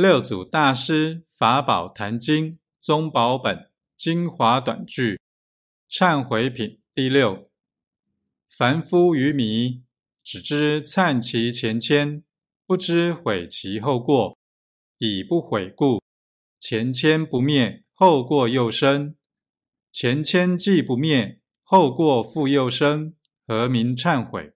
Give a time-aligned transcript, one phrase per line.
[0.00, 5.20] 六祖大师法宝坛经宗宝本精华短句
[5.90, 7.42] 忏悔品第六：
[8.48, 9.82] 凡夫愚迷，
[10.22, 12.22] 只知忏其前愆，
[12.64, 14.38] 不知悔其后过。
[14.98, 16.00] 以不悔故，
[16.60, 19.16] 前愆不灭，后过又生；
[19.90, 24.52] 前愆既不灭，后过复又生，何名忏悔？